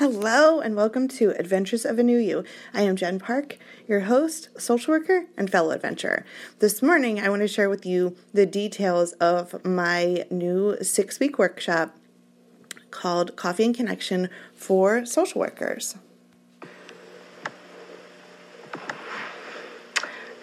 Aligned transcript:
Hello, 0.00 0.60
and 0.60 0.76
welcome 0.76 1.08
to 1.08 1.38
Adventures 1.38 1.84
of 1.84 1.98
a 1.98 2.02
New 2.02 2.16
You. 2.16 2.42
I 2.72 2.80
am 2.80 2.96
Jen 2.96 3.18
Park, 3.18 3.58
your 3.86 4.00
host, 4.00 4.48
social 4.58 4.92
worker, 4.94 5.26
and 5.36 5.50
fellow 5.52 5.72
adventurer. 5.72 6.24
This 6.58 6.80
morning, 6.80 7.20
I 7.20 7.28
want 7.28 7.42
to 7.42 7.46
share 7.46 7.68
with 7.68 7.84
you 7.84 8.16
the 8.32 8.46
details 8.46 9.12
of 9.20 9.62
my 9.62 10.24
new 10.30 10.82
six 10.82 11.20
week 11.20 11.38
workshop 11.38 11.94
called 12.90 13.36
Coffee 13.36 13.66
and 13.66 13.74
Connection 13.74 14.30
for 14.54 15.04
Social 15.04 15.38
Workers. 15.38 15.96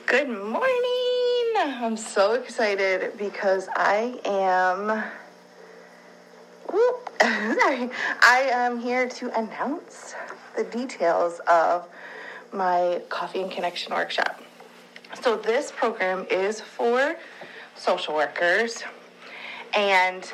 Good 0.05 0.29
morning! 0.29 1.53
I'm 1.57 1.97
so 1.97 2.35
excited 2.35 3.17
because 3.17 3.69
I 3.75 4.19
am 4.23 5.03
sorry. 7.59 7.89
I 8.21 8.49
am 8.51 8.79
here 8.79 9.07
to 9.07 9.39
announce 9.39 10.15
the 10.55 10.63
details 10.63 11.39
of 11.47 11.87
my 12.53 13.01
Coffee 13.09 13.41
and 13.41 13.51
Connection 13.51 13.93
workshop. 13.93 14.41
So, 15.21 15.37
this 15.37 15.71
program 15.71 16.27
is 16.29 16.61
for 16.61 17.15
social 17.75 18.13
workers, 18.13 18.83
and 19.73 20.31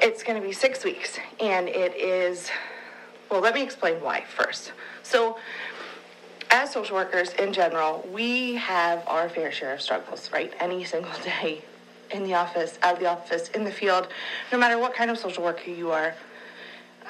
it's 0.00 0.22
going 0.22 0.40
to 0.40 0.46
be 0.46 0.52
six 0.52 0.84
weeks. 0.84 1.18
And 1.40 1.68
it 1.68 1.94
is, 1.96 2.50
well, 3.30 3.40
let 3.40 3.54
me 3.54 3.62
explain 3.62 4.02
why 4.02 4.24
first. 4.24 4.72
So, 5.02 5.38
as 6.50 6.72
social 6.72 6.96
workers 6.96 7.32
in 7.34 7.52
general, 7.52 8.06
we 8.12 8.54
have 8.56 9.06
our 9.06 9.28
fair 9.28 9.52
share 9.52 9.74
of 9.74 9.80
struggles, 9.80 10.30
right? 10.32 10.52
Any 10.60 10.84
single 10.84 11.12
day 11.24 11.62
in 12.10 12.24
the 12.24 12.34
office, 12.34 12.78
out 12.82 12.94
of 12.94 13.00
the 13.00 13.06
office, 13.06 13.48
in 13.50 13.64
the 13.64 13.70
field, 13.70 14.08
no 14.50 14.58
matter 14.58 14.78
what 14.78 14.94
kind 14.94 15.10
of 15.10 15.18
social 15.18 15.44
worker 15.44 15.70
you 15.70 15.90
are. 15.92 16.14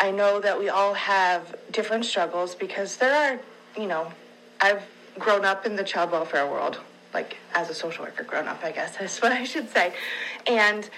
I 0.01 0.11
know 0.11 0.41
that 0.41 0.59
we 0.59 0.69
all 0.69 0.95
have 0.95 1.57
different 1.73 2.05
struggles 2.05 2.55
because 2.55 2.97
there 2.97 3.15
are, 3.15 3.41
you 3.81 3.89
know, 3.89 4.13
I've 4.61 4.83
grown 5.19 5.45
up 5.45 5.67
in 5.67 5.75
the 5.77 5.85
child 5.85 6.13
welfare 6.13 6.47
world, 6.47 6.81
like 7.13 7.37
as 7.55 7.69
a 7.69 7.75
social 7.75 8.05
worker 8.05 8.23
grown 8.23 8.47
up, 8.47 8.63
I 8.63 8.71
guess 8.71 9.01
is 9.01 9.19
what 9.19 9.33
I 9.33 9.45
should 9.45 9.69
say. 9.71 9.93
And 10.47 10.89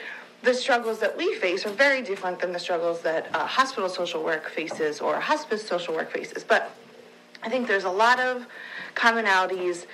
the 0.43 0.55
struggles 0.55 0.99
that 1.01 1.17
we 1.17 1.35
face 1.35 1.67
are 1.67 1.71
very 1.71 2.03
different 2.03 2.41
than 2.41 2.53
the 2.53 2.59
struggles 2.59 3.01
that 3.03 3.31
hospital 3.35 3.89
social 3.89 4.23
work 4.23 4.49
faces 4.49 5.01
or 5.01 5.21
hospice 5.21 5.67
social 5.67 5.95
work 5.95 6.11
faces. 6.11 6.45
But 6.45 6.75
I 7.43 7.49
think 7.49 7.69
there's 7.69 7.85
a 7.85 7.91
lot 7.91 8.21
of 8.21 8.47
commonalities 8.95 9.87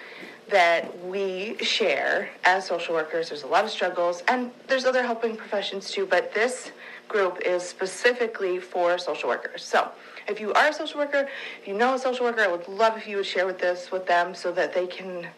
that 0.48 1.04
we 1.04 1.56
share 1.58 2.30
as 2.44 2.66
social 2.66 2.94
workers. 2.94 3.28
There's 3.30 3.42
a 3.42 3.48
lot 3.48 3.64
of 3.64 3.70
struggles, 3.70 4.22
and 4.28 4.52
there's 4.68 4.84
other 4.84 5.02
helping 5.02 5.36
professions 5.36 5.90
too, 5.90 6.06
but 6.06 6.32
this 6.32 6.70
group 7.08 7.40
is 7.44 7.62
specifically 7.62 8.58
for 8.58 8.98
social 8.98 9.28
workers. 9.28 9.62
So, 9.64 9.90
if 10.28 10.40
you 10.40 10.52
are 10.54 10.68
a 10.68 10.72
social 10.72 10.98
worker, 10.98 11.28
if 11.60 11.68
you 11.68 11.74
know 11.74 11.94
a 11.94 11.98
social 11.98 12.26
worker, 12.26 12.40
I 12.40 12.48
would 12.48 12.66
love 12.68 12.96
if 12.96 13.06
you 13.06 13.16
would 13.18 13.26
share 13.26 13.46
with 13.46 13.58
this 13.58 13.90
with 13.92 14.06
them 14.06 14.34
so 14.34 14.50
that 14.52 14.74
they 14.74 14.86
can 14.86 15.28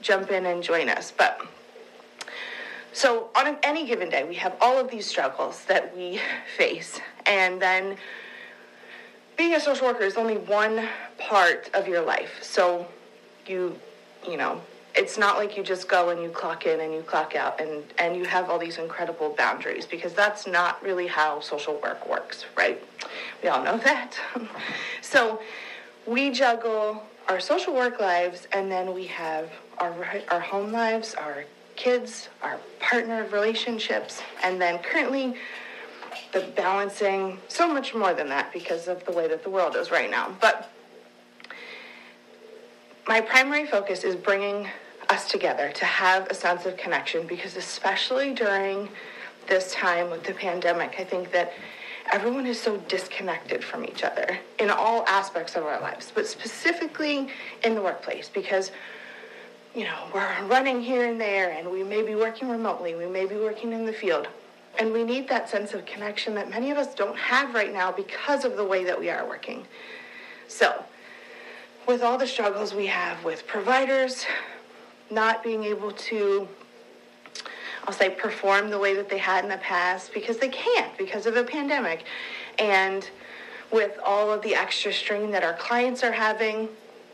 jump 0.00 0.30
in 0.30 0.46
and 0.46 0.62
join 0.62 0.88
us. 0.88 1.12
But 1.16 1.40
so 2.92 3.28
on 3.34 3.56
any 3.62 3.86
given 3.86 4.10
day, 4.10 4.24
we 4.24 4.34
have 4.36 4.54
all 4.60 4.78
of 4.78 4.90
these 4.90 5.06
struggles 5.06 5.64
that 5.64 5.96
we 5.96 6.20
face, 6.56 7.00
and 7.26 7.60
then 7.60 7.96
being 9.36 9.54
a 9.54 9.60
social 9.60 9.86
worker 9.86 10.04
is 10.04 10.16
only 10.16 10.36
one 10.36 10.88
part 11.18 11.70
of 11.74 11.88
your 11.88 12.02
life. 12.02 12.42
So 12.42 12.86
you 13.46 13.76
you 14.28 14.36
know, 14.36 14.60
it's 14.94 15.16
not 15.16 15.36
like 15.36 15.56
you 15.56 15.62
just 15.62 15.88
go 15.88 16.10
and 16.10 16.22
you 16.22 16.28
clock 16.28 16.66
in 16.66 16.80
and 16.80 16.92
you 16.92 17.02
clock 17.02 17.34
out 17.34 17.60
and, 17.60 17.82
and 17.98 18.16
you 18.16 18.24
have 18.24 18.50
all 18.50 18.58
these 18.58 18.78
incredible 18.78 19.34
boundaries 19.36 19.86
because 19.86 20.12
that's 20.12 20.46
not 20.46 20.82
really 20.82 21.06
how 21.06 21.40
social 21.40 21.80
work 21.82 22.08
works, 22.08 22.44
right? 22.56 22.82
We 23.42 23.48
all 23.48 23.62
know 23.62 23.78
that. 23.78 24.18
so 25.00 25.40
we 26.06 26.30
juggle 26.30 27.02
our 27.28 27.40
social 27.40 27.74
work 27.74 28.00
lives 28.00 28.46
and 28.52 28.70
then 28.70 28.92
we 28.92 29.06
have 29.06 29.50
our, 29.78 29.94
our 30.30 30.40
home 30.40 30.72
lives, 30.72 31.14
our 31.14 31.44
kids, 31.76 32.28
our 32.42 32.58
partner 32.80 33.26
relationships, 33.32 34.20
and 34.42 34.60
then 34.60 34.78
currently 34.78 35.34
the 36.32 36.40
balancing 36.54 37.38
so 37.48 37.72
much 37.72 37.94
more 37.94 38.12
than 38.12 38.28
that 38.28 38.52
because 38.52 38.88
of 38.88 39.04
the 39.06 39.12
way 39.12 39.28
that 39.28 39.42
the 39.42 39.50
world 39.50 39.76
is 39.76 39.90
right 39.90 40.10
now. 40.10 40.34
But 40.40 40.70
my 43.08 43.20
primary 43.20 43.66
focus 43.66 44.04
is 44.04 44.14
bringing 44.14 44.68
us 45.08 45.28
together 45.28 45.70
to 45.72 45.84
have 45.84 46.28
a 46.30 46.34
sense 46.34 46.66
of 46.66 46.76
connection 46.76 47.26
because, 47.26 47.56
especially 47.56 48.32
during 48.32 48.88
this 49.48 49.72
time 49.74 50.10
with 50.10 50.22
the 50.24 50.34
pandemic, 50.34 50.94
I 50.98 51.04
think 51.04 51.32
that 51.32 51.52
everyone 52.12 52.46
is 52.46 52.60
so 52.60 52.76
disconnected 52.88 53.64
from 53.64 53.84
each 53.84 54.04
other 54.04 54.38
in 54.58 54.70
all 54.70 55.04
aspects 55.06 55.56
of 55.56 55.64
our 55.64 55.80
lives, 55.80 56.12
but 56.14 56.26
specifically 56.26 57.28
in 57.64 57.74
the 57.74 57.82
workplace 57.82 58.28
because 58.28 58.70
you 59.74 59.84
know, 59.84 60.06
we're 60.12 60.44
running 60.44 60.82
here 60.82 61.08
and 61.08 61.20
there 61.20 61.50
and 61.50 61.70
we 61.70 61.82
may 61.82 62.02
be 62.02 62.14
working 62.14 62.48
remotely, 62.48 62.94
we 62.94 63.06
may 63.06 63.24
be 63.24 63.36
working 63.36 63.72
in 63.72 63.86
the 63.86 63.92
field. 63.92 64.28
And 64.78 64.92
we 64.92 65.02
need 65.02 65.28
that 65.28 65.48
sense 65.48 65.74
of 65.74 65.84
connection 65.84 66.34
that 66.34 66.50
many 66.50 66.70
of 66.70 66.78
us 66.78 66.94
don't 66.94 67.16
have 67.16 67.54
right 67.54 67.72
now 67.72 67.92
because 67.92 68.44
of 68.44 68.56
the 68.56 68.64
way 68.64 68.84
that 68.84 68.98
we 68.98 69.10
are 69.10 69.26
working. 69.26 69.66
So, 70.48 70.84
with 71.86 72.02
all 72.02 72.18
the 72.18 72.26
struggles 72.26 72.74
we 72.74 72.86
have 72.86 73.22
with 73.24 73.46
providers 73.46 74.24
not 75.10 75.42
being 75.42 75.64
able 75.64 75.92
to 75.92 76.48
I'll 77.84 77.92
say 77.92 78.10
perform 78.10 78.70
the 78.70 78.78
way 78.78 78.94
that 78.94 79.08
they 79.08 79.18
had 79.18 79.44
in 79.44 79.50
the 79.50 79.56
past 79.58 80.14
because 80.14 80.38
they 80.38 80.48
can't 80.48 80.96
because 80.96 81.26
of 81.26 81.36
a 81.36 81.42
pandemic. 81.42 82.04
And 82.58 83.08
with 83.72 83.98
all 84.04 84.30
of 84.30 84.42
the 84.42 84.54
extra 84.54 84.92
strain 84.92 85.30
that 85.32 85.42
our 85.42 85.54
clients 85.54 86.04
are 86.04 86.12
having 86.12 86.68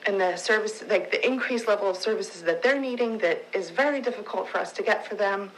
and 0.06 0.20
the 0.20 0.36
service 0.36 0.84
like 0.88 1.10
the 1.10 1.26
increased 1.26 1.66
level 1.66 1.88
of 1.88 1.96
services 1.96 2.42
that 2.42 2.62
they're 2.62 2.80
needing 2.80 3.18
that 3.18 3.44
is 3.54 3.70
very 3.70 4.00
difficult 4.00 4.48
for 4.48 4.58
us 4.58 4.72
to 4.72 4.82
get 4.82 5.06
for 5.06 5.14
them. 5.14 5.50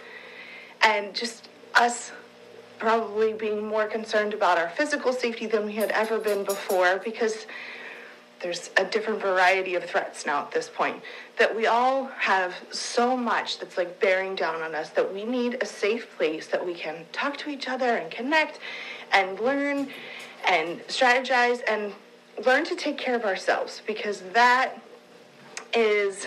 And 0.82 1.14
just 1.14 1.48
us 1.74 2.12
probably 2.78 3.32
being 3.32 3.66
more 3.66 3.86
concerned 3.86 4.32
about 4.32 4.58
our 4.58 4.70
physical 4.70 5.12
safety 5.12 5.46
than 5.46 5.66
we 5.66 5.74
had 5.74 5.90
ever 5.90 6.18
been 6.18 6.44
before 6.44 7.00
because 7.04 7.46
there's 8.40 8.70
a 8.76 8.84
different 8.84 9.20
variety 9.20 9.74
of 9.74 9.84
threats 9.84 10.24
now 10.24 10.40
at 10.42 10.50
this 10.50 10.68
point 10.68 11.02
that 11.38 11.54
we 11.54 11.66
all 11.66 12.06
have 12.06 12.54
so 12.70 13.16
much 13.16 13.58
that's 13.58 13.76
like 13.76 14.00
bearing 14.00 14.34
down 14.34 14.62
on 14.62 14.74
us 14.74 14.90
that 14.90 15.12
we 15.12 15.24
need 15.24 15.62
a 15.62 15.66
safe 15.66 16.08
place 16.16 16.46
that 16.46 16.64
we 16.64 16.74
can 16.74 17.04
talk 17.12 17.36
to 17.36 17.50
each 17.50 17.68
other 17.68 17.96
and 17.96 18.10
connect 18.10 18.58
and 19.12 19.38
learn 19.40 19.88
and 20.48 20.80
strategize 20.88 21.60
and 21.68 21.92
learn 22.46 22.64
to 22.64 22.74
take 22.74 22.96
care 22.96 23.14
of 23.14 23.24
ourselves 23.24 23.82
because 23.86 24.22
that 24.32 24.74
is 25.74 26.26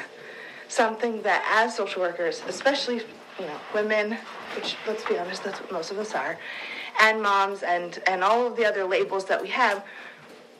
something 0.67 1.21
that 1.23 1.43
as 1.51 1.75
social 1.75 2.01
workers 2.01 2.41
especially 2.47 3.01
you 3.39 3.45
know 3.45 3.59
women 3.73 4.17
which 4.55 4.75
let's 4.87 5.03
be 5.05 5.17
honest 5.17 5.43
that's 5.43 5.59
what 5.59 5.71
most 5.71 5.91
of 5.91 5.97
us 5.97 6.13
are 6.13 6.37
and 7.01 7.21
moms 7.21 7.63
and 7.63 8.01
and 8.07 8.23
all 8.23 8.45
of 8.45 8.55
the 8.55 8.65
other 8.65 8.83
labels 8.85 9.25
that 9.25 9.41
we 9.41 9.49
have 9.49 9.83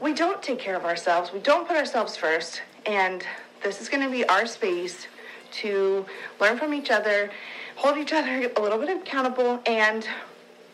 we 0.03 0.13
don't 0.13 0.43
take 0.43 0.59
care 0.59 0.75
of 0.75 0.83
ourselves, 0.83 1.31
we 1.31 1.39
don't 1.39 1.65
put 1.65 1.77
ourselves 1.77 2.17
first, 2.17 2.61
and 2.85 3.25
this 3.63 3.79
is 3.79 3.87
going 3.87 4.03
to 4.03 4.09
be 4.09 4.25
our 4.25 4.45
space 4.45 5.07
to 5.49 6.05
learn 6.41 6.57
from 6.57 6.73
each 6.73 6.91
other, 6.91 7.31
hold 7.77 7.97
each 7.97 8.11
other 8.11 8.51
a 8.57 8.61
little 8.61 8.77
bit 8.77 8.89
accountable, 8.89 9.61
and 9.65 10.05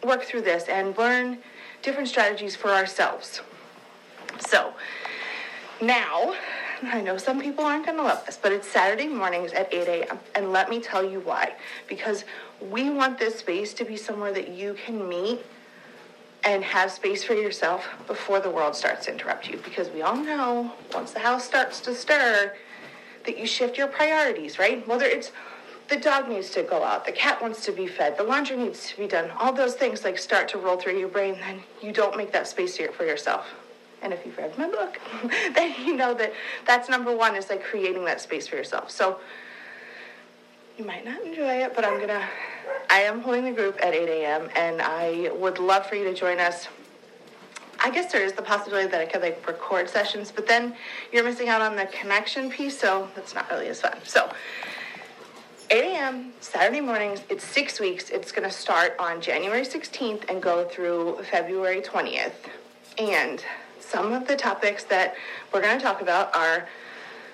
work 0.03 0.23
through 0.23 0.41
this 0.41 0.63
and 0.63 0.97
learn 0.97 1.37
different 1.83 2.09
strategies 2.09 2.55
for 2.55 2.69
ourselves. 2.69 3.41
So, 4.47 4.73
now, 5.79 6.33
I 6.81 7.01
know 7.01 7.17
some 7.17 7.39
people 7.39 7.65
aren't 7.65 7.85
going 7.85 7.97
to 7.97 8.03
love 8.03 8.25
this, 8.25 8.37
but 8.41 8.51
it's 8.51 8.67
Saturday 8.67 9.07
mornings 9.07 9.51
at 9.53 9.71
8 9.71 9.87
a.m. 9.87 10.19
And 10.33 10.51
let 10.51 10.69
me 10.69 10.79
tell 10.79 11.03
you 11.07 11.19
why. 11.19 11.53
Because 11.87 12.25
we 12.71 12.89
want 12.89 13.19
this 13.19 13.35
space 13.35 13.73
to 13.75 13.85
be 13.85 13.95
somewhere 13.95 14.33
that 14.33 14.49
you 14.49 14.73
can 14.85 15.07
meet 15.07 15.41
and 16.43 16.63
have 16.63 16.91
space 16.91 17.23
for 17.23 17.33
yourself 17.33 17.85
before 18.07 18.39
the 18.39 18.49
world 18.49 18.75
starts 18.75 19.05
to 19.05 19.11
interrupt 19.11 19.49
you. 19.49 19.57
Because 19.57 19.89
we 19.89 20.01
all 20.01 20.15
know 20.15 20.71
once 20.93 21.11
the 21.11 21.19
house 21.19 21.45
starts 21.45 21.79
to 21.81 21.93
stir, 21.93 22.53
that 23.25 23.37
you 23.37 23.45
shift 23.45 23.77
your 23.77 23.87
priorities, 23.87 24.57
right? 24.57 24.87
Whether 24.87 25.05
it's 25.05 25.31
the 25.89 25.97
dog 25.97 26.29
needs 26.29 26.51
to 26.51 26.63
go 26.63 26.83
out, 26.83 27.05
the 27.05 27.11
cat 27.11 27.41
wants 27.41 27.65
to 27.65 27.71
be 27.71 27.87
fed, 27.87 28.17
the 28.17 28.23
laundry 28.23 28.57
needs 28.57 28.87
to 28.89 28.97
be 28.97 29.07
done, 29.07 29.31
all 29.31 29.51
those 29.51 29.75
things 29.75 30.03
like 30.03 30.17
start 30.17 30.47
to 30.49 30.57
roll 30.57 30.77
through 30.77 30.97
your 30.97 31.09
brain, 31.09 31.33
then 31.39 31.61
you 31.81 31.91
don't 31.91 32.15
make 32.15 32.31
that 32.31 32.47
space 32.47 32.77
for 32.77 33.05
yourself. 33.05 33.45
And 34.01 34.13
if 34.13 34.25
you've 34.25 34.37
read 34.37 34.57
my 34.57 34.69
book, 34.69 34.99
then 35.53 35.75
you 35.85 35.95
know 35.95 36.13
that 36.13 36.31
that's 36.65 36.89
number 36.89 37.15
one 37.15 37.35
is 37.35 37.49
like 37.49 37.63
creating 37.63 38.05
that 38.05 38.21
space 38.21 38.47
for 38.47 38.55
yourself. 38.55 38.91
So 38.91 39.19
you 40.79 40.85
might 40.85 41.03
not 41.03 41.21
enjoy 41.23 41.55
it, 41.55 41.75
but 41.75 41.83
I'm 41.83 41.99
gonna 41.99 42.25
I 42.89 43.01
am 43.01 43.19
holding 43.19 43.43
the 43.43 43.51
group 43.51 43.77
at 43.83 43.93
8 43.93 44.07
a.m. 44.07 44.49
and 44.55 44.81
I 44.81 45.29
would 45.33 45.59
love 45.59 45.85
for 45.85 45.95
you 45.95 46.05
to 46.05 46.13
join 46.13 46.39
us. 46.39 46.67
I 47.81 47.91
guess 47.91 48.11
there 48.11 48.23
is 48.23 48.33
the 48.33 48.41
possibility 48.41 48.87
that 48.87 48.99
I 48.99 49.05
could 49.05 49.21
like 49.21 49.45
record 49.45 49.89
sessions, 49.89 50.31
but 50.31 50.47
then 50.47 50.75
you're 51.11 51.23
missing 51.23 51.49
out 51.49 51.61
on 51.61 51.75
the 51.75 51.85
connection 51.87 52.49
piece, 52.49 52.79
so 52.79 53.09
that's 53.15 53.35
not 53.35 53.49
really 53.51 53.67
as 53.67 53.81
fun. 53.81 53.97
So 54.05 54.31
8 55.69 55.83
a.m. 55.83 56.33
Saturday 56.39 56.81
mornings. 56.81 57.21
It's 57.29 57.43
six 57.43 57.79
weeks. 57.79 58.09
It's 58.09 58.31
going 58.31 58.49
to 58.49 58.53
start 58.53 58.95
on 58.97 59.21
January 59.21 59.61
16th 59.61 60.29
and 60.29 60.41
go 60.41 60.67
through 60.67 61.19
February 61.29 61.81
20th. 61.81 62.33
And 62.97 63.43
some 63.79 64.11
of 64.13 64.27
the 64.27 64.35
topics 64.35 64.83
that 64.85 65.15
we're 65.53 65.61
going 65.61 65.77
to 65.77 65.83
talk 65.83 66.01
about 66.01 66.35
are 66.35 66.67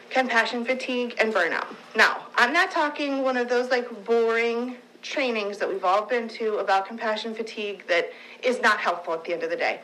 compassion 0.09 0.63
fatigue 0.65 1.15
and 1.19 1.33
burnout. 1.33 1.67
Now, 1.95 2.27
I'm 2.35 2.53
not 2.53 2.71
talking 2.71 3.23
one 3.23 3.37
of 3.37 3.49
those 3.49 3.69
like 3.69 4.05
boring 4.05 4.77
trainings 5.01 5.57
that 5.59 5.69
we've 5.69 5.83
all 5.83 6.05
been 6.05 6.27
to 6.27 6.57
about 6.57 6.87
compassion 6.87 7.35
fatigue 7.35 7.85
that 7.87 8.11
is 8.41 8.59
not 8.61 8.79
helpful 8.79 9.13
at 9.13 9.23
the 9.23 9.33
end 9.33 9.43
of 9.43 9.49
the 9.49 9.55
day. 9.55 9.79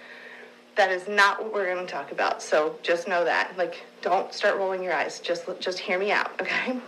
That 0.76 0.90
is 0.90 1.08
not 1.08 1.44
what 1.44 1.54
we're 1.54 1.74
going 1.74 1.86
to 1.86 1.92
talk 1.92 2.12
about. 2.12 2.42
So 2.42 2.76
just 2.82 3.08
know 3.08 3.24
that. 3.24 3.56
Like, 3.58 3.84
don't 4.02 4.34
start 4.34 4.58
rolling 4.58 4.82
your 4.82 4.94
eyes. 4.94 5.20
Just 5.20 5.46
just 5.60 5.80
hear 5.80 6.00
me 6.00 6.12
out, 6.12 6.32
okay? 6.42 6.80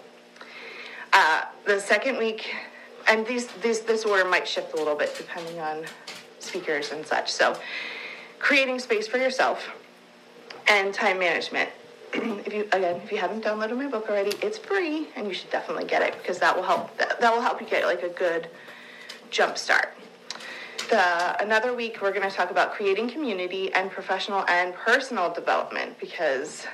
Uh, 1.12 1.44
the 1.66 1.80
second 1.80 2.18
week, 2.18 2.56
and 3.08 3.26
these, 3.28 3.48
these 3.62 3.82
this 3.82 4.04
order 4.04 4.28
might 4.28 4.48
shift 4.48 4.74
a 4.74 4.78
little 4.78 4.96
bit 4.96 5.14
depending 5.16 5.60
on 5.60 5.86
speakers 6.40 6.92
and 6.92 7.06
such. 7.06 7.32
So, 7.32 7.56
creating 8.40 8.80
space 8.80 9.08
for 9.08 9.18
yourself 9.18 9.70
and 10.68 10.94
time 10.94 11.20
management. 11.20 11.70
If 12.14 12.54
you 12.54 12.64
again, 12.72 13.02
if 13.04 13.12
you 13.12 13.18
haven't 13.18 13.44
downloaded 13.44 13.78
my 13.78 13.88
book 13.88 14.10
already, 14.10 14.36
it's 14.42 14.58
free, 14.58 15.08
and 15.16 15.28
you 15.28 15.34
should 15.34 15.50
definitely 15.50 15.86
get 15.86 16.02
it 16.02 16.16
because 16.18 16.40
that 16.40 16.56
will 16.56 16.64
help. 16.64 16.96
That, 16.98 17.20
that 17.20 17.34
will 17.34 17.42
help 17.42 17.62
you 17.62 17.68
get 17.68 17.86
like 17.86 18.04
a 18.04 18.10
good 18.10 18.48
jump 19.30 19.58
start. 19.58 19.94
The, 20.90 21.42
another 21.42 21.74
week, 21.74 22.02
we're 22.02 22.12
going 22.12 22.30
to 22.30 22.36
talk 22.36 22.52
about 22.52 22.74
creating 22.74 23.10
community 23.10 23.74
and 23.74 23.90
professional 23.90 24.46
and 24.48 24.76
personal 24.76 25.34
development 25.34 25.98
because 26.00 26.68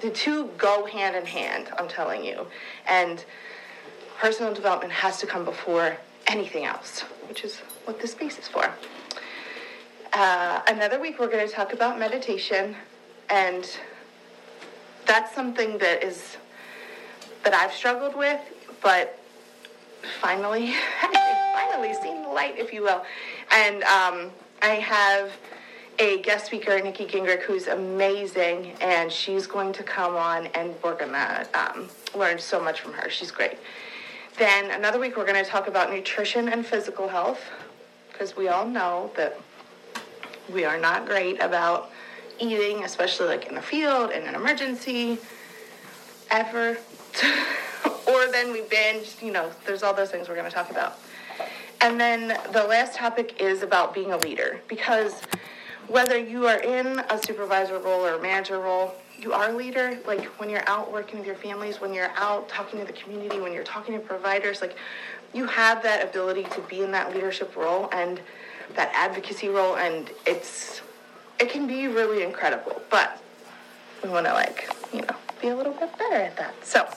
the 0.00 0.10
two 0.10 0.50
go 0.58 0.84
hand 0.84 1.16
in 1.16 1.24
hand, 1.24 1.68
I'm 1.78 1.88
telling 1.88 2.24
you. 2.24 2.46
And 2.88 3.24
personal 4.18 4.52
development 4.52 4.92
has 4.92 5.18
to 5.18 5.26
come 5.26 5.44
before 5.44 5.96
anything 6.26 6.64
else, 6.64 7.00
which 7.28 7.44
is 7.44 7.58
what 7.84 8.00
this 8.00 8.12
space 8.12 8.38
is 8.38 8.48
for. 8.48 8.70
Uh, 10.12 10.60
another 10.68 11.00
week, 11.00 11.18
we're 11.18 11.30
going 11.30 11.46
to 11.46 11.52
talk 11.52 11.72
about 11.72 11.98
meditation, 11.98 12.76
and 13.30 13.78
that's 15.06 15.34
something 15.34 15.78
that 15.78 16.02
is 16.02 16.36
that 17.44 17.54
I've 17.54 17.72
struggled 17.72 18.16
with, 18.16 18.40
but 18.82 19.18
finally, 20.20 20.74
finally 21.52 21.94
seen 21.94 22.22
the 22.22 22.28
light, 22.28 22.56
if 22.56 22.72
you 22.72 22.82
will. 22.82 23.04
And 23.50 23.82
um, 23.82 24.30
I 24.62 24.74
have 24.74 25.32
a 25.98 26.22
guest 26.22 26.46
speaker, 26.46 26.80
Nikki 26.80 27.04
Gingrich, 27.04 27.42
who's 27.42 27.66
amazing, 27.66 28.72
and 28.80 29.10
she's 29.10 29.46
going 29.46 29.72
to 29.74 29.82
come 29.82 30.14
on, 30.16 30.46
and 30.48 30.74
we're 30.82 30.96
gonna 30.96 31.46
um, 31.54 31.88
learn 32.14 32.38
so 32.38 32.62
much 32.62 32.80
from 32.80 32.92
her. 32.94 33.10
She's 33.10 33.30
great. 33.30 33.58
Then 34.38 34.70
another 34.70 34.98
week, 34.98 35.16
we're 35.16 35.26
going 35.26 35.44
to 35.44 35.50
talk 35.50 35.68
about 35.68 35.90
nutrition 35.90 36.48
and 36.48 36.64
physical 36.64 37.08
health, 37.08 37.40
because 38.10 38.34
we 38.34 38.48
all 38.48 38.66
know 38.66 39.10
that 39.16 39.38
we 40.50 40.64
are 40.64 40.78
not 40.78 41.06
great 41.06 41.40
about 41.42 41.90
eating, 42.40 42.84
especially 42.84 43.26
like 43.26 43.46
in 43.46 43.54
the 43.54 43.62
field, 43.62 44.10
in 44.10 44.22
an 44.24 44.34
emergency, 44.34 45.18
ever. 46.30 46.78
or 48.08 48.30
then 48.30 48.52
we 48.52 48.62
binge, 48.62 49.16
you 49.20 49.32
know, 49.32 49.50
there's 49.66 49.82
all 49.82 49.94
those 49.94 50.10
things 50.10 50.28
we're 50.28 50.34
going 50.34 50.48
to 50.48 50.54
talk 50.54 50.70
about. 50.70 50.98
And 51.80 52.00
then 52.00 52.28
the 52.52 52.64
last 52.64 52.94
topic 52.94 53.40
is 53.40 53.62
about 53.62 53.92
being 53.92 54.12
a 54.12 54.16
leader 54.18 54.60
because 54.68 55.20
whether 55.88 56.16
you 56.16 56.46
are 56.46 56.60
in 56.60 57.00
a 57.10 57.20
supervisor 57.22 57.78
role 57.78 58.06
or 58.06 58.14
a 58.14 58.22
manager 58.22 58.60
role, 58.60 58.94
you 59.18 59.32
are 59.32 59.50
a 59.50 59.52
leader. 59.52 59.98
Like 60.06 60.24
when 60.38 60.48
you're 60.48 60.66
out 60.68 60.92
working 60.92 61.18
with 61.18 61.26
your 61.26 61.36
families, 61.36 61.80
when 61.80 61.92
you're 61.92 62.12
out 62.16 62.48
talking 62.48 62.78
to 62.78 62.84
the 62.84 62.92
community, 62.92 63.40
when 63.40 63.52
you're 63.52 63.64
talking 63.64 63.94
to 63.94 64.00
providers, 64.00 64.60
like 64.60 64.76
you 65.32 65.46
have 65.46 65.82
that 65.82 66.08
ability 66.08 66.44
to 66.44 66.60
be 66.62 66.82
in 66.82 66.92
that 66.92 67.14
leadership 67.14 67.56
role 67.56 67.88
and 67.92 68.20
that 68.74 68.90
advocacy 68.94 69.48
role, 69.48 69.76
and 69.76 70.10
it's 70.26 70.82
it 71.42 71.50
can 71.50 71.66
be 71.66 71.88
really 71.88 72.22
incredible. 72.22 72.80
But 72.88 73.20
we 74.02 74.08
want 74.08 74.26
to 74.26 74.32
like 74.32 74.68
you 74.92 75.02
know 75.02 75.16
be 75.40 75.48
a 75.48 75.56
little 75.56 75.72
bit 75.72 75.96
better 75.98 76.16
at 76.16 76.36
that. 76.36 76.54
So 76.64 76.88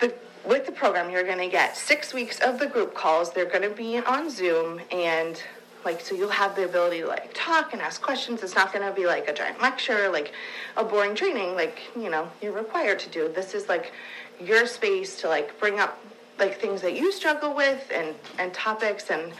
the, 0.00 0.14
with 0.46 0.66
the 0.66 0.72
program, 0.72 1.10
you're 1.10 1.24
going 1.24 1.38
to 1.38 1.48
get 1.48 1.76
six 1.76 2.12
weeks 2.12 2.38
of 2.40 2.58
the 2.58 2.66
group 2.66 2.94
calls. 2.94 3.32
They're 3.32 3.46
going 3.46 3.62
to 3.62 3.74
be 3.74 3.98
on 3.98 4.28
Zoom, 4.28 4.80
and 4.92 5.42
like 5.84 6.02
so 6.02 6.14
you'll 6.14 6.28
have 6.28 6.54
the 6.56 6.66
ability 6.66 7.00
to 7.00 7.06
like 7.06 7.30
talk 7.32 7.72
and 7.72 7.80
ask 7.80 8.02
questions. 8.02 8.42
It's 8.42 8.54
not 8.54 8.72
going 8.72 8.86
to 8.86 8.94
be 8.94 9.06
like 9.06 9.28
a 9.28 9.32
giant 9.32 9.62
lecture, 9.62 10.10
like 10.10 10.32
a 10.76 10.84
boring 10.84 11.14
training, 11.14 11.54
like 11.54 11.80
you 11.96 12.10
know 12.10 12.28
you're 12.42 12.52
required 12.52 12.98
to 13.00 13.08
do. 13.08 13.32
This 13.34 13.54
is 13.54 13.68
like 13.68 13.92
your 14.38 14.66
space 14.66 15.20
to 15.22 15.28
like 15.28 15.58
bring 15.58 15.80
up 15.80 15.98
like 16.38 16.60
things 16.60 16.82
that 16.82 16.94
you 16.94 17.12
struggle 17.12 17.54
with 17.54 17.90
and 17.94 18.14
and 18.38 18.52
topics 18.52 19.10
and 19.10 19.32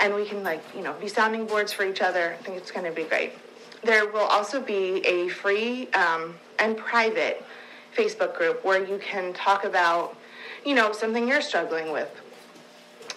and 0.00 0.14
we 0.14 0.24
can 0.24 0.42
like 0.42 0.62
you 0.74 0.82
know 0.82 0.92
be 0.94 1.08
sounding 1.08 1.46
boards 1.46 1.72
for 1.72 1.84
each 1.84 2.00
other. 2.00 2.36
I 2.38 2.42
think 2.42 2.56
it's 2.56 2.70
going 2.70 2.86
to 2.86 2.92
be 2.92 3.04
great. 3.04 3.32
There 3.82 4.06
will 4.06 4.20
also 4.20 4.60
be 4.60 5.06
a 5.06 5.28
free 5.28 5.88
um, 5.92 6.34
and 6.58 6.76
private 6.76 7.44
Facebook 7.96 8.36
group 8.36 8.64
where 8.64 8.84
you 8.84 8.98
can 8.98 9.32
talk 9.32 9.64
about 9.64 10.16
you 10.66 10.74
know, 10.74 10.92
something 10.92 11.28
you're 11.28 11.40
struggling 11.40 11.92
with. 11.92 12.10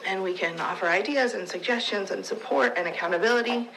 And 0.08 0.24
we 0.24 0.34
can 0.34 0.60
offer 0.60 0.86
ideas 0.86 1.34
and 1.34 1.50
suggestions 1.50 2.12
and 2.12 2.24
support 2.24 2.76
and 2.78 2.88
accountability. 2.88 3.70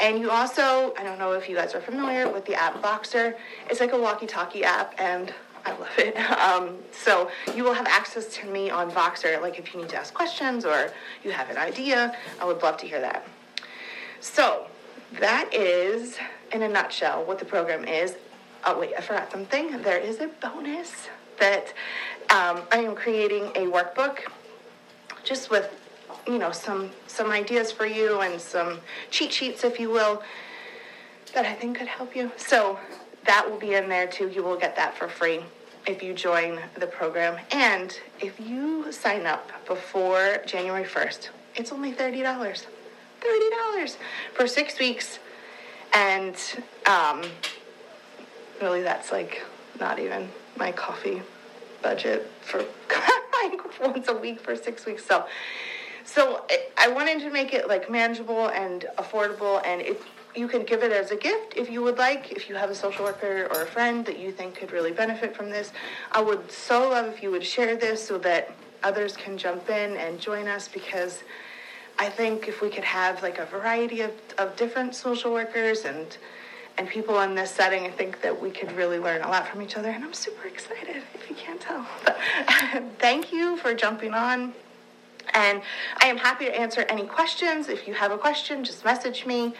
And 0.00 0.18
you 0.18 0.30
also, 0.30 0.94
I 0.98 1.04
don't 1.04 1.18
know 1.18 1.32
if 1.32 1.48
you 1.48 1.54
guys 1.54 1.74
are 1.74 1.80
familiar 1.80 2.28
with 2.32 2.46
the 2.46 2.54
app 2.54 2.82
Voxer. 2.82 3.36
It's 3.68 3.78
like 3.78 3.92
a 3.92 4.00
walkie 4.00 4.26
talkie 4.26 4.64
app, 4.64 4.94
and 4.98 5.32
I 5.64 5.70
love 5.72 5.98
it. 5.98 6.16
Um, 6.42 6.76
so 6.90 7.30
you 7.54 7.62
will 7.62 7.72
have 7.72 7.86
access 7.86 8.26
to 8.36 8.46
me 8.46 8.68
on 8.68 8.90
Voxer. 8.90 9.40
Like 9.40 9.58
if 9.58 9.72
you 9.72 9.80
need 9.80 9.88
to 9.90 9.96
ask 9.96 10.12
questions 10.12 10.64
or 10.64 10.90
you 11.22 11.30
have 11.30 11.50
an 11.50 11.56
idea, 11.56 12.16
I 12.40 12.44
would 12.44 12.62
love 12.62 12.76
to 12.78 12.86
hear 12.86 13.00
that. 13.00 13.24
So 14.20 14.66
that 15.20 15.52
is, 15.52 16.18
in 16.52 16.62
a 16.62 16.68
nutshell, 16.68 17.24
what 17.24 17.38
the 17.38 17.44
program 17.44 17.84
is. 17.84 18.16
Oh, 18.64 18.78
wait, 18.78 18.92
I 18.96 19.00
forgot 19.00 19.30
something. 19.30 19.80
There 19.82 19.98
is 19.98 20.20
a 20.20 20.28
bonus 20.28 21.08
that 21.38 21.72
um, 22.30 22.62
I 22.70 22.78
am 22.78 22.94
creating 22.94 23.44
a 23.54 23.66
workbook 23.70 24.18
just 25.24 25.50
with 25.50 25.70
you 26.26 26.38
know 26.38 26.52
some 26.52 26.90
some 27.06 27.30
ideas 27.30 27.72
for 27.72 27.86
you 27.86 28.20
and 28.20 28.40
some 28.40 28.80
cheat 29.10 29.32
sheets 29.32 29.64
if 29.64 29.80
you 29.80 29.90
will 29.90 30.22
that 31.34 31.46
I 31.46 31.54
think 31.54 31.78
could 31.78 31.88
help 31.88 32.14
you. 32.14 32.30
So 32.36 32.78
that 33.26 33.48
will 33.48 33.58
be 33.58 33.74
in 33.74 33.88
there 33.88 34.06
too. 34.06 34.28
You 34.28 34.42
will 34.42 34.58
get 34.58 34.76
that 34.76 34.96
for 34.96 35.08
free 35.08 35.40
if 35.86 36.02
you 36.02 36.14
join 36.14 36.60
the 36.78 36.86
program. 36.86 37.38
And 37.50 37.98
if 38.20 38.38
you 38.40 38.90
sign 38.92 39.26
up 39.26 39.50
before 39.66 40.38
January 40.46 40.84
1st, 40.84 41.28
it's 41.56 41.72
only 41.72 41.92
$30. 41.92 42.22
$30 43.20 43.96
for 44.34 44.46
six 44.46 44.78
weeks. 44.78 45.18
And 45.94 46.36
um, 46.86 47.22
really, 48.60 48.82
that's 48.82 49.12
like 49.12 49.42
not 49.78 49.98
even 49.98 50.28
my 50.56 50.72
coffee 50.72 51.22
budget 51.82 52.30
for 52.40 52.58
like 53.42 53.80
once 53.80 54.08
a 54.08 54.14
week 54.14 54.40
for 54.40 54.56
six 54.56 54.86
weeks. 54.86 55.04
So, 55.04 55.26
so 56.04 56.44
I 56.78 56.88
wanted 56.88 57.20
to 57.20 57.30
make 57.30 57.52
it 57.52 57.68
like 57.68 57.90
manageable 57.90 58.48
and 58.48 58.86
affordable, 58.98 59.64
and 59.64 59.82
if 59.82 60.02
you 60.34 60.48
can 60.48 60.64
give 60.64 60.82
it 60.82 60.92
as 60.92 61.10
a 61.10 61.16
gift 61.16 61.56
if 61.56 61.70
you 61.70 61.82
would 61.82 61.98
like. 61.98 62.32
If 62.32 62.48
you 62.48 62.54
have 62.54 62.70
a 62.70 62.74
social 62.74 63.04
worker 63.04 63.48
or 63.52 63.62
a 63.62 63.66
friend 63.66 64.04
that 64.06 64.18
you 64.18 64.32
think 64.32 64.56
could 64.56 64.72
really 64.72 64.92
benefit 64.92 65.36
from 65.36 65.50
this, 65.50 65.72
I 66.10 66.20
would 66.20 66.50
so 66.50 66.90
love 66.90 67.06
if 67.06 67.22
you 67.22 67.30
would 67.30 67.44
share 67.44 67.76
this 67.76 68.06
so 68.06 68.18
that 68.18 68.52
others 68.82 69.16
can 69.16 69.38
jump 69.38 69.68
in 69.68 69.96
and 69.96 70.18
join 70.18 70.48
us 70.48 70.68
because 70.68 71.22
I 71.98 72.08
think 72.08 72.48
if 72.48 72.62
we 72.62 72.70
could 72.70 72.84
have 72.84 73.22
like 73.22 73.38
a 73.38 73.46
variety 73.46 74.00
of, 74.00 74.12
of 74.38 74.56
different 74.56 74.94
social 74.94 75.32
workers 75.32 75.84
and 75.84 76.16
and 76.78 76.88
people 76.88 77.20
in 77.20 77.34
this 77.34 77.50
setting, 77.50 77.84
I 77.84 77.90
think 77.90 78.22
that 78.22 78.40
we 78.40 78.50
could 78.50 78.72
really 78.72 78.98
learn 78.98 79.20
a 79.20 79.28
lot 79.28 79.46
from 79.46 79.60
each 79.60 79.76
other. 79.76 79.90
And 79.90 80.02
I'm 80.02 80.14
super 80.14 80.48
excited, 80.48 81.02
if 81.14 81.28
you 81.28 81.36
can't 81.36 81.60
tell. 81.60 81.86
Thank 82.98 83.30
you 83.30 83.58
for 83.58 83.74
jumping 83.74 84.14
on. 84.14 84.54
And 85.34 85.62
I 86.00 86.06
am 86.06 86.16
happy 86.16 86.46
to 86.46 86.58
answer 86.58 86.80
any 86.88 87.06
questions. 87.06 87.68
If 87.68 87.86
you 87.86 87.94
have 87.94 88.10
a 88.10 88.18
question, 88.18 88.64
just 88.64 88.84
message 88.84 89.26
me, 89.26 89.54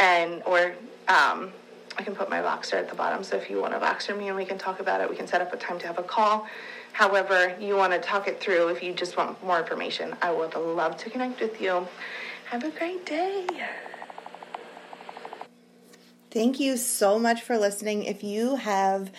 and 0.00 0.42
or 0.44 0.72
um, 1.08 1.52
I 1.96 2.02
can 2.02 2.14
put 2.14 2.30
my 2.30 2.40
Voxer 2.40 2.74
at 2.74 2.88
the 2.88 2.94
bottom. 2.94 3.22
So 3.22 3.36
if 3.36 3.50
you 3.50 3.60
want 3.60 3.74
to 3.74 3.78
Voxer 3.78 4.18
me 4.18 4.28
and 4.28 4.36
we 4.36 4.44
can 4.44 4.58
talk 4.58 4.80
about 4.80 5.00
it, 5.00 5.08
we 5.08 5.16
can 5.16 5.26
set 5.26 5.40
up 5.40 5.52
a 5.52 5.56
time 5.56 5.78
to 5.80 5.86
have 5.86 5.98
a 5.98 6.02
call. 6.02 6.46
However, 6.92 7.54
you 7.60 7.76
want 7.76 7.92
to 7.92 8.00
talk 8.00 8.26
it 8.26 8.40
through. 8.40 8.68
If 8.68 8.82
you 8.82 8.92
just 8.94 9.16
want 9.16 9.42
more 9.44 9.60
information, 9.60 10.16
I 10.22 10.32
would 10.32 10.54
love 10.56 10.96
to 10.98 11.10
connect 11.10 11.40
with 11.40 11.60
you. 11.60 11.86
Have 12.46 12.64
a 12.64 12.70
great 12.70 13.06
day. 13.06 13.46
Thank 16.30 16.58
you 16.58 16.76
so 16.76 17.18
much 17.18 17.42
for 17.42 17.58
listening. 17.58 18.04
If 18.04 18.24
you 18.24 18.56
have 18.56 19.10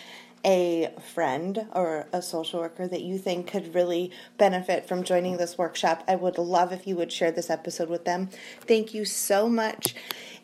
a 0.44 0.90
friend 1.14 1.66
or 1.72 2.08
a 2.12 2.20
social 2.20 2.60
worker 2.60 2.88
that 2.88 3.02
you 3.02 3.16
think 3.16 3.46
could 3.46 3.74
really 3.74 4.10
benefit 4.38 4.88
from 4.88 5.04
joining 5.04 5.36
this 5.36 5.56
workshop, 5.56 6.02
I 6.08 6.16
would 6.16 6.38
love 6.38 6.72
if 6.72 6.86
you 6.86 6.96
would 6.96 7.12
share 7.12 7.30
this 7.30 7.48
episode 7.48 7.88
with 7.88 8.04
them. 8.04 8.28
Thank 8.62 8.92
you 8.92 9.04
so 9.04 9.48
much 9.48 9.94